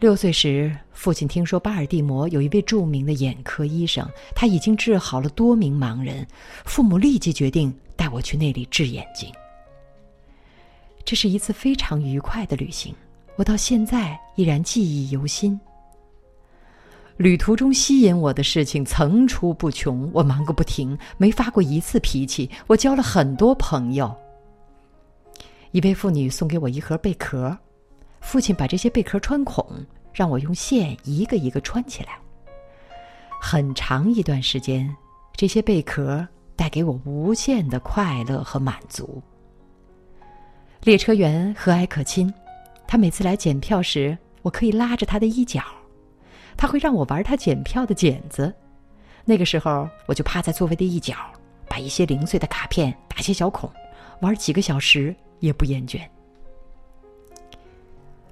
[0.00, 6.24] 六岁时，父亲听说巴尔的摩有一位著名的眼科医生，他已经治好了多名盲人。
[6.64, 9.28] 父母立即决定带我去那里治眼睛。
[11.04, 12.94] 这是一次非常愉快的旅行，
[13.34, 15.58] 我到现在依然记忆犹新。
[17.16, 22.48] 旅途中吸引我的事情层出不穷，我忙个不停，没发过一次脾气。
[22.68, 24.14] 我交了很多朋友。
[25.72, 27.58] 一位妇女送给我一盒贝壳。
[28.28, 29.66] 父亲把这些贝壳穿孔，
[30.12, 32.18] 让我用线一个一个穿起来。
[33.40, 34.94] 很长一段时间，
[35.32, 39.22] 这些贝壳带给我无限的快乐和满足。
[40.82, 42.30] 列车员和蔼可亲，
[42.86, 45.62] 他每次来检票时，我可以拉着他的衣角，
[46.54, 48.54] 他会让我玩他检票的剪子。
[49.24, 51.14] 那个时候，我就趴在座位的一角，
[51.66, 53.72] 把一些零碎的卡片打些小孔，
[54.20, 56.06] 玩几个小时也不厌倦。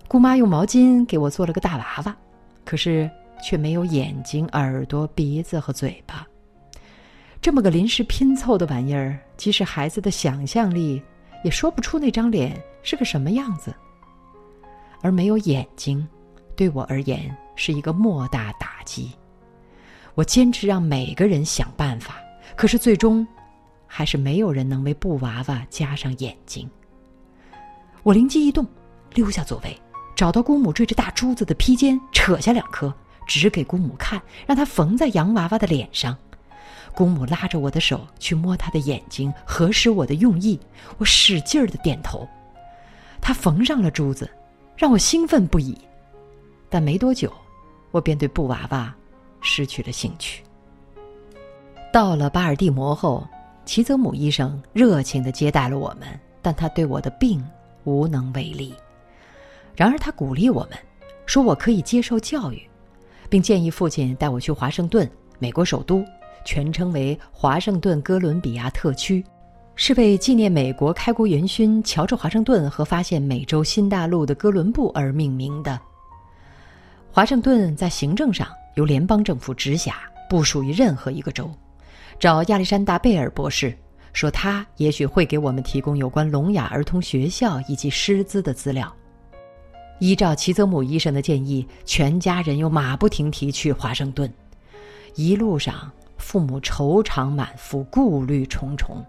[0.08, 2.16] 姑妈用毛巾给我做了个大娃娃，
[2.64, 3.10] 可是
[3.42, 6.26] 却没有眼睛、耳朵、鼻子和嘴巴。
[7.40, 11.02] 这么个临时拼凑的玩意儿，即使孩子的想象力
[11.44, 13.74] 也说不出那张脸是个什么样子。
[15.02, 16.06] 而没有眼睛，
[16.56, 19.12] 对我而言是一个莫大打击。
[20.14, 22.16] 我坚持让每个人想办法，
[22.56, 23.26] 可是最终，
[23.86, 26.68] 还是没有人能为布娃娃加上眼睛。
[28.02, 28.66] 我灵机一动，
[29.14, 29.78] 溜下座位。
[30.16, 32.92] 找到姑母缀着大珠子的披肩，扯下两颗，
[33.26, 36.16] 指给姑母看，让她缝在洋娃娃的脸上。
[36.94, 40.58] 姑母拉着我的手去摸她的眼睛，核实我的用意。
[40.96, 42.26] 我使劲儿的点头。
[43.20, 44.28] 她缝上了珠子，
[44.74, 45.76] 让我兴奋不已。
[46.70, 47.30] 但没多久，
[47.90, 48.92] 我便对布娃娃
[49.42, 50.42] 失去了兴趣。
[51.92, 53.26] 到了巴尔的摩后，
[53.66, 56.08] 齐泽姆医生热情的接待了我们，
[56.40, 57.44] 但他对我的病
[57.84, 58.74] 无能为力。
[59.76, 60.78] 然而，他鼓励我们，
[61.26, 62.62] 说我可以接受教育，
[63.28, 66.02] 并建议父亲带我去华盛顿，美国首都，
[66.46, 69.22] 全称为华盛顿哥伦比亚特区，
[69.74, 75.78] 是为纪念美国开国元勋乔治华盛顿和发现美洲新大陆的哥伦布而命名的。
[77.12, 79.96] 华盛顿在行政上由联邦政府直辖，
[80.30, 81.50] 不属于任何一个州。
[82.18, 83.76] 找亚历山大·贝尔博士，
[84.14, 88.90] 说他也许会给我们提供有关聋哑儿童学校以及师资的资料。
[89.98, 94.30] 依照齐泽姆医生的建议，全家人又马不停蹄去华盛顿。
[95.14, 99.02] 一路上，父母愁肠满腹，顾虑重重。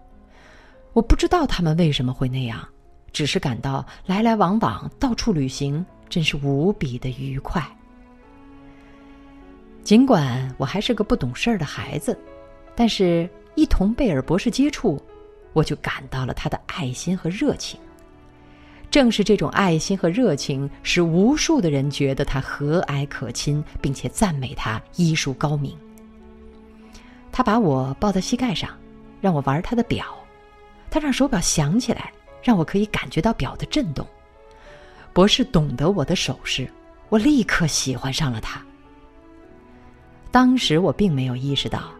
[0.94, 2.66] 我不知道他们为什么会那样，
[3.12, 7.62] 只是感到来来往往、到处旅行真是无比的愉快。
[9.84, 12.18] 尽管我还是个不懂事儿的孩子，
[12.74, 15.00] 但是一同贝尔博士接触，
[15.52, 17.78] 我就感到了他的爱心和热情。
[18.90, 25.76] 正是这种爱心和热情，使无数的人觉得他和蔼可亲，并且赞美他医术高明。
[27.30, 28.70] 他把我抱在膝盖上，
[29.20, 30.06] 让我玩他的表。
[30.90, 32.10] 他让手表响起来，
[32.42, 34.06] 让我可以感觉到表的震动。
[35.12, 36.66] 博士懂得我的手势，
[37.10, 38.64] 我立刻喜欢上了他。
[40.30, 41.92] 当时我并没有意识到，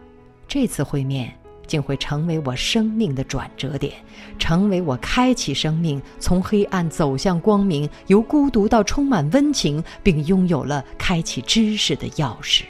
[0.47, 1.31] 这次会面。
[1.69, 3.93] 竟会成为我生命的转折点，
[4.39, 12.63] 成为我开启生命从黑暗走向光明，由孤独到充满温情，并拥有了开启知识的钥匙。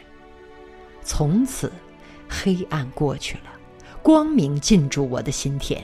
[1.01, 1.71] 从此，
[2.27, 3.49] 黑暗过去了，
[4.03, 5.81] 光明进驻我的心田。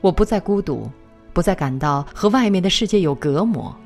[0.00, 0.88] 我不再孤独，
[1.32, 3.76] 不再感到和外面的世界有隔膜。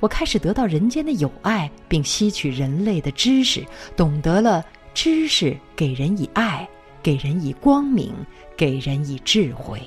[0.00, 3.64] 我开始得到人间的友爱，并吸取人类的知识，
[3.96, 6.68] 懂得了知识给人以爱。
[7.02, 8.14] 给人以光明，
[8.56, 9.80] 给人以智慧。